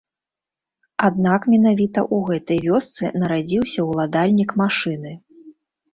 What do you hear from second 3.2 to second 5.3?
нарадзіўся ўладальнік машыны.